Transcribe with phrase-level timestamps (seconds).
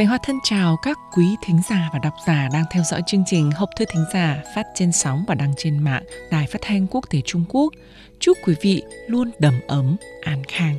[0.00, 3.22] Sánh Hoa thân chào các quý thính giả và độc giả đang theo dõi chương
[3.26, 6.86] trình Hộp thư thính giả phát trên sóng và đăng trên mạng Đài Phát thanh
[6.86, 7.74] Quốc tế Trung Quốc.
[8.20, 10.76] Chúc quý vị luôn đầm ấm, an khang.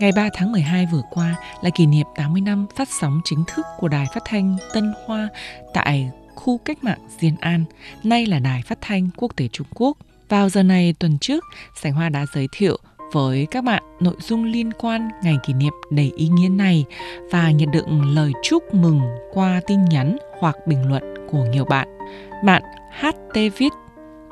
[0.00, 3.66] Ngày 3 tháng 12 vừa qua là kỷ niệm 80 năm phát sóng chính thức
[3.78, 5.28] của Đài Phát thanh Tân Hoa
[5.74, 7.64] tại khu cách mạng Diên An,
[8.04, 9.96] nay là Đài Phát thanh Quốc tế Trung Quốc.
[10.28, 11.44] Vào giờ này tuần trước,
[11.82, 12.78] Sánh Hoa đã giới thiệu
[13.16, 16.84] với các bạn nội dung liên quan ngày kỷ niệm đầy ý nghĩa này
[17.30, 17.84] và nhận được
[18.14, 19.00] lời chúc mừng
[19.32, 21.88] qua tin nhắn hoặc bình luận của nhiều bạn.
[22.44, 22.62] Bạn
[23.00, 23.72] HT viết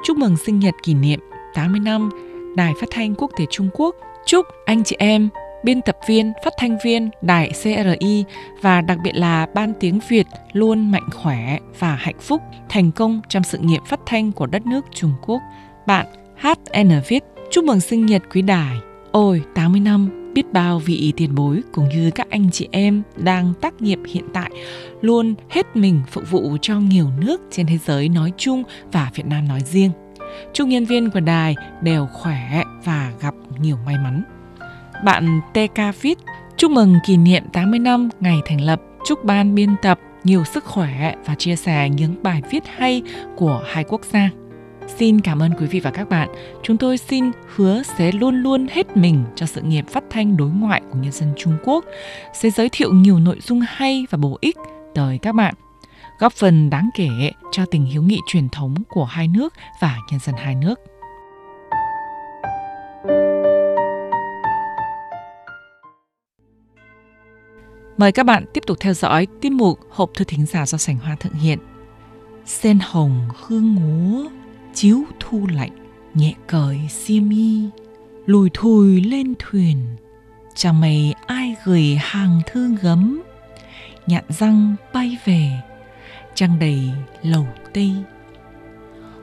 [0.05, 1.21] Chúc mừng sinh nhật kỷ niệm
[1.55, 2.11] 80 năm
[2.57, 3.97] Đài Phát thanh Quốc tế Trung Quốc.
[4.27, 5.29] Chúc anh chị em,
[5.65, 8.25] biên tập viên, phát thanh viên Đài CRI
[8.61, 13.21] và đặc biệt là Ban tiếng Việt luôn mạnh khỏe và hạnh phúc, thành công
[13.29, 15.41] trong sự nghiệp phát thanh của đất nước Trung Quốc.
[15.87, 16.07] Bạn
[16.37, 18.81] HN viết Chúc mừng sinh nhật quý đài.
[19.13, 23.53] Ôi, 80 năm, biết bao vị tiền bối cũng như các anh chị em đang
[23.61, 24.51] tác nghiệp hiện tại
[25.01, 29.27] luôn hết mình phục vụ cho nhiều nước trên thế giới nói chung và Việt
[29.27, 29.91] Nam nói riêng.
[30.53, 34.23] Chúc nhân viên của đài đều khỏe và gặp nhiều may mắn.
[35.05, 36.17] Bạn TK Fit
[36.57, 40.65] chúc mừng kỷ niệm 80 năm ngày thành lập, chúc ban biên tập nhiều sức
[40.65, 43.03] khỏe và chia sẻ những bài viết hay
[43.37, 44.31] của hai quốc gia.
[44.87, 46.29] Xin cảm ơn quý vị và các bạn.
[46.63, 50.51] Chúng tôi xin hứa sẽ luôn luôn hết mình cho sự nghiệp phát thanh đối
[50.51, 51.85] ngoại của nhân dân Trung Quốc,
[52.33, 54.57] sẽ giới thiệu nhiều nội dung hay và bổ ích
[54.95, 55.55] tới các bạn,
[56.19, 57.09] góp phần đáng kể
[57.53, 60.81] cho tình hiếu nghị truyền thống của hai nước và nhân dân hai nước.
[67.97, 70.99] Mời các bạn tiếp tục theo dõi tiết mục Hộp thư thính giả do Sảnh
[70.99, 71.59] Hoa thực hiện.
[72.45, 74.29] Sen hồng hương ngúa
[74.75, 75.73] chiếu thu lạnh,
[76.15, 77.69] nhẹ cởi xiêm y,
[78.27, 79.79] lùi thùi lên thuyền.
[80.55, 83.23] Chẳng mày ai gửi hàng thư gấm,
[84.07, 85.51] nhạn răng bay về,
[86.35, 86.91] trăng đầy
[87.23, 87.93] lầu tây.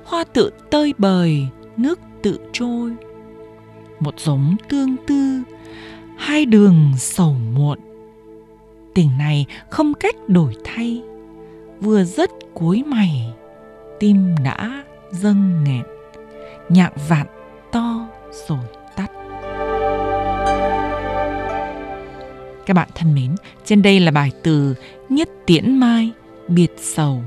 [0.05, 1.47] Hoa tự tơi bời,
[1.77, 2.91] nước tự trôi.
[3.99, 5.43] Một giống tương tư,
[6.17, 7.79] hai đường sầu muộn.
[8.93, 11.01] Tình này không cách đổi thay,
[11.81, 13.33] vừa rất cuối mày,
[13.99, 15.83] tim đã dâng nghẹn
[16.69, 17.27] nhạc vạn
[17.71, 18.07] to
[18.47, 18.59] rồi
[18.95, 19.11] tắt.
[22.65, 23.35] Các bạn thân mến
[23.65, 24.75] trên đây là bài từ
[25.09, 26.11] nhất tiễn mai
[26.47, 27.23] biệt sầu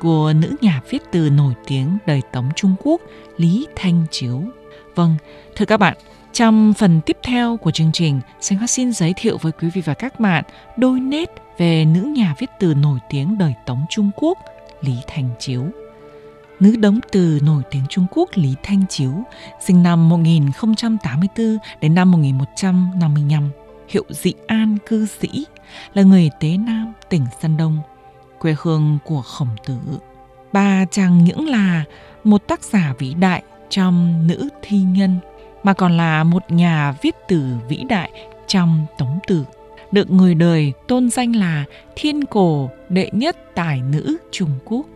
[0.00, 3.00] của nữ nhà viết từ nổi tiếng đời tống trung quốc
[3.36, 4.42] lý thanh chiếu.
[4.94, 5.16] Vâng
[5.56, 5.96] thưa các bạn
[6.32, 9.82] trong phần tiếp theo của chương trình, xin Hoa xin giới thiệu với quý vị
[9.84, 10.44] và các bạn
[10.76, 14.38] đôi nét về nữ nhà viết từ nổi tiếng đời Tống Trung Quốc,
[14.80, 15.66] Lý Thanh Chiếu
[16.60, 19.12] nữ đống từ nổi tiếng Trung Quốc Lý Thanh Chiếu,
[19.60, 23.50] sinh năm 1084 đến năm 1155,
[23.88, 25.46] hiệu Dị An cư sĩ,
[25.94, 27.78] là người Tế Nam, tỉnh Sơn Đông,
[28.38, 29.78] quê hương của Khổng Tử.
[30.52, 31.84] Bà chẳng những là
[32.24, 35.18] một tác giả vĩ đại trong nữ thi nhân,
[35.62, 38.10] mà còn là một nhà viết từ vĩ đại
[38.46, 39.44] trong tống tử
[39.92, 41.64] được người đời tôn danh là
[41.96, 44.86] thiên cổ đệ nhất tài nữ Trung Quốc.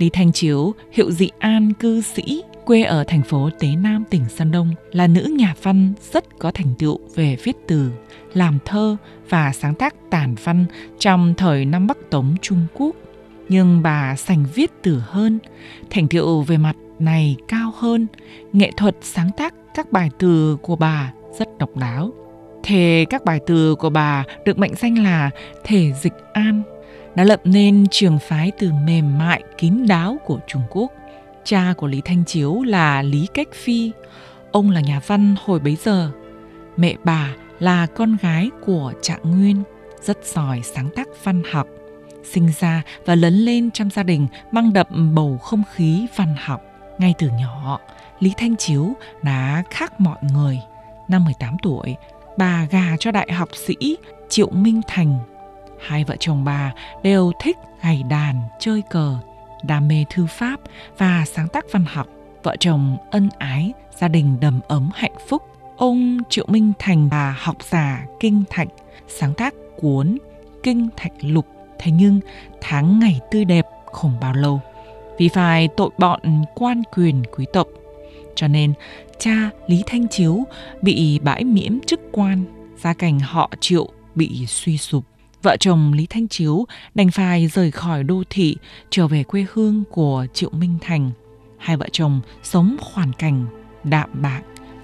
[0.00, 4.24] Lý Thanh Chiếu, hiệu dị an cư sĩ, quê ở thành phố Tế Nam, tỉnh
[4.28, 7.90] Sơn Đông, là nữ nhà văn rất có thành tựu về viết từ,
[8.34, 8.96] làm thơ
[9.28, 10.64] và sáng tác tản văn
[10.98, 12.96] trong thời Nam Bắc Tống Trung Quốc.
[13.48, 15.38] Nhưng bà sành viết từ hơn,
[15.90, 18.06] thành tựu về mặt này cao hơn,
[18.52, 22.10] nghệ thuật sáng tác các bài từ của bà rất độc đáo.
[22.62, 25.30] Thể các bài từ của bà được mệnh danh là
[25.64, 26.62] thể dịch an
[27.14, 30.92] đã lập nên trường phái từ mềm mại kín đáo của Trung Quốc.
[31.44, 33.92] Cha của Lý Thanh Chiếu là Lý Cách Phi,
[34.52, 36.10] ông là nhà văn hồi bấy giờ.
[36.76, 39.62] Mẹ bà là con gái của Trạng Nguyên,
[40.02, 41.66] rất giỏi sáng tác văn học.
[42.24, 46.62] Sinh ra và lớn lên trong gia đình mang đậm bầu không khí văn học.
[46.98, 47.80] Ngay từ nhỏ,
[48.20, 48.92] Lý Thanh Chiếu
[49.22, 50.60] đã khác mọi người.
[51.08, 51.96] Năm 18 tuổi,
[52.36, 53.96] bà gà cho đại học sĩ
[54.28, 55.18] Triệu Minh Thành
[55.80, 59.16] hai vợ chồng bà đều thích gảy đàn, chơi cờ,
[59.62, 60.60] đam mê thư pháp
[60.98, 62.06] và sáng tác văn học.
[62.42, 65.42] Vợ chồng ân ái, gia đình đầm ấm hạnh phúc.
[65.76, 68.68] Ông Triệu Minh Thành là học giả Kinh Thạch,
[69.08, 70.18] sáng tác cuốn
[70.62, 71.46] Kinh Thạch Lục.
[71.78, 72.20] Thế nhưng
[72.60, 74.60] tháng ngày tươi đẹp không bao lâu
[75.18, 77.66] vì phải tội bọn quan quyền quý tộc.
[78.34, 78.72] Cho nên
[79.18, 80.44] cha Lý Thanh Chiếu
[80.82, 82.44] bị bãi miễn chức quan,
[82.76, 85.04] gia cảnh họ Triệu bị suy sụp.
[85.42, 88.56] Vợ chồng Lý Thanh Chiếu đành phải rời khỏi đô thị
[88.90, 91.10] trở về quê hương của Triệu Minh Thành.
[91.58, 93.46] Hai vợ chồng sống hoàn cảnh
[93.84, 94.42] đạm bạc,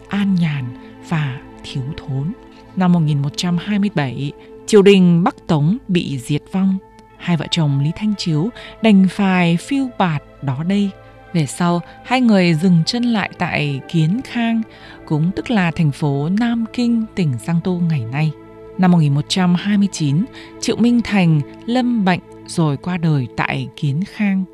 [0.08, 0.64] an nhàn
[1.08, 2.32] và thiếu thốn.
[2.76, 4.32] Năm 1127,
[4.66, 6.78] triều đình Bắc Tống bị diệt vong.
[7.18, 8.48] Hai vợ chồng Lý Thanh Chiếu
[8.82, 10.90] đành phải phiêu bạt đó đây.
[11.32, 14.62] Về sau, hai người dừng chân lại tại Kiến Khang,
[15.06, 18.32] cũng tức là thành phố Nam Kinh, tỉnh Giang Tô ngày nay.
[18.78, 20.24] Năm 1129,
[20.60, 24.44] Triệu Minh Thành lâm bệnh rồi qua đời tại Kiến Khang.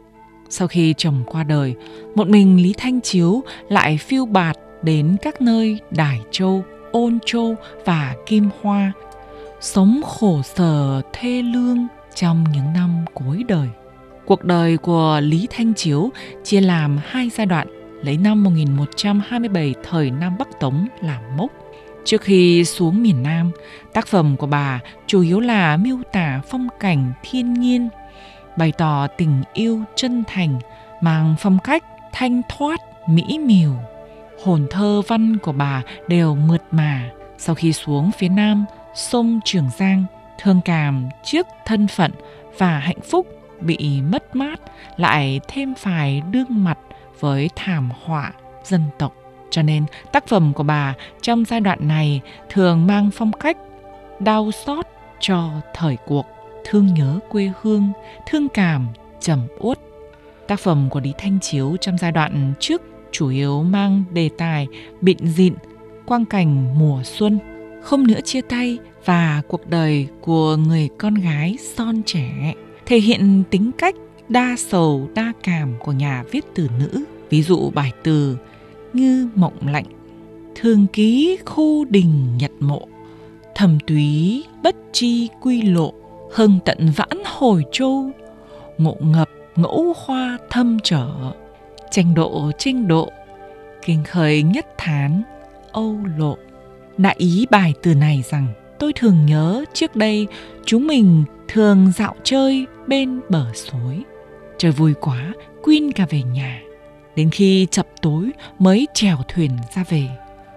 [0.49, 1.75] Sau khi chồng qua đời,
[2.15, 7.55] một mình Lý Thanh Chiếu lại phiêu bạt đến các nơi Đài Châu, Ôn Châu
[7.85, 8.93] và Kim Hoa,
[9.61, 13.69] sống khổ sở thê lương trong những năm cuối đời.
[14.27, 16.11] Cuộc đời của Lý Thanh Chiếu
[16.45, 17.67] chia làm hai giai đoạn
[18.03, 21.62] lấy năm 1127 thời Nam Bắc Tống làm mốc.
[22.05, 23.51] Trước khi xuống miền Nam,
[23.93, 27.89] tác phẩm của bà chủ yếu là miêu tả phong cảnh thiên nhiên,
[28.57, 30.59] bày tỏ tình yêu chân thành,
[31.01, 33.73] mang phong cách thanh thoát, mỹ miều.
[34.45, 37.11] Hồn thơ văn của bà đều mượt mà.
[37.39, 38.65] Sau khi xuống phía Nam,
[38.95, 40.05] sông Trường Giang,
[40.39, 42.13] thương cảm trước thân phận
[42.59, 43.27] và hạnh phúc
[43.61, 44.61] bị mất mát
[44.97, 46.79] lại thêm phải đương mặt
[47.21, 48.33] với thảm họa
[48.65, 49.22] dân tộc.
[49.53, 52.21] Cho nên tác phẩm của bà trong giai đoạn này
[52.51, 53.57] thường mang phong cách
[54.21, 54.87] đau xót
[55.21, 56.27] cho thời cuộc,
[56.65, 57.93] thương nhớ quê hương,
[58.27, 58.87] thương cảm,
[59.21, 59.79] trầm uất.
[60.49, 62.83] Tác phẩm của Lý Thanh Chiếu trong giai đoạn trước
[63.13, 64.67] chủ yếu mang đề tài
[65.01, 65.55] bịn dịn,
[66.07, 67.39] quang cảnh mùa xuân,
[67.83, 72.55] không nữa chia tay và cuộc đời của người con gái son trẻ,
[72.87, 73.95] thể hiện tính cách
[74.29, 77.05] đa sầu đa cảm của nhà viết từ nữ.
[77.31, 78.37] Ví dụ bài từ
[78.93, 79.85] như mộng lạnh,
[80.55, 82.89] Thường ký khu đình nhật mộ,
[83.55, 85.93] Thầm túy bất chi quy lộ,
[86.33, 88.11] Hưng tận vãn hồi châu,
[88.79, 91.09] Ngộ ngập ngẫu hoa thâm trở,
[91.91, 93.11] Tranh độ tranh độ,
[93.85, 95.23] Kinh khởi nhất thán,
[95.73, 96.37] âu lộ.
[96.99, 98.47] Đại ý bài từ này rằng
[98.79, 100.27] tôi thường nhớ trước đây
[100.65, 104.03] chúng mình thường dạo chơi bên bờ suối.
[104.59, 106.61] Trời vui quá, Quyên cả về nhà.
[107.17, 110.09] Đến khi chập tối mới chèo thuyền ra về.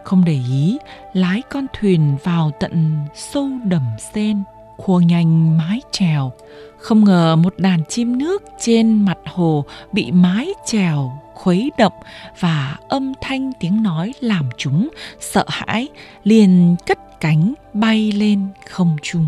[0.04, 0.78] Không để ý,
[1.14, 4.44] lái con thuyền vào tận sâu đầm sen,
[4.78, 6.32] khua nhanh mái chèo.
[6.78, 11.94] Không ngờ một đàn chim nước trên mặt hồ bị mái chèo khuấy động
[12.40, 15.88] và âm thanh tiếng nói làm chúng sợ hãi
[16.24, 19.28] liền cất cánh bay lên không trung.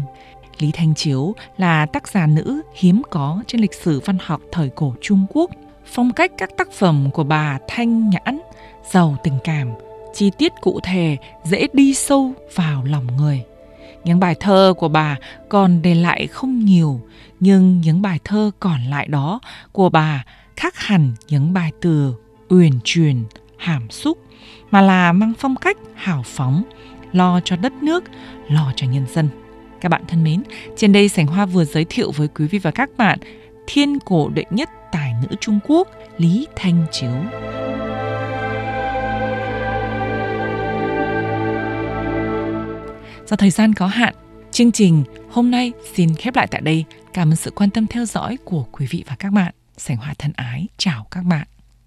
[0.59, 4.69] Lý Thanh Chiếu là tác giả nữ hiếm có trên lịch sử văn học thời
[4.69, 5.51] cổ Trung Quốc.
[5.87, 8.39] Phong cách các tác phẩm của bà thanh nhãn,
[8.91, 9.71] giàu tình cảm,
[10.13, 13.43] chi tiết cụ thể, dễ đi sâu vào lòng người.
[14.03, 15.15] Những bài thơ của bà
[15.49, 17.01] còn để lại không nhiều,
[17.39, 19.39] nhưng những bài thơ còn lại đó
[19.71, 20.23] của bà
[20.55, 22.13] khác hẳn những bài từ
[22.49, 23.23] uyển chuyển,
[23.57, 24.17] hàm xúc,
[24.71, 26.63] mà là mang phong cách hào phóng,
[27.11, 28.03] lo cho đất nước,
[28.49, 29.29] lo cho nhân dân.
[29.81, 30.43] Các bạn thân mến,
[30.75, 33.19] trên đây Sảnh Hoa vừa giới thiệu với quý vị và các bạn
[33.67, 34.69] thiên cổ đệ nhất
[35.21, 35.87] nữ Trung Quốc
[36.17, 37.11] Lý Thanh Chiếu.
[43.27, 44.13] Do thời gian có hạn,
[44.51, 46.85] chương trình hôm nay xin khép lại tại đây.
[47.13, 49.53] Cảm ơn sự quan tâm theo dõi của quý vị và các bạn.
[49.77, 51.47] Sảnh hòa thân ái chào các bạn.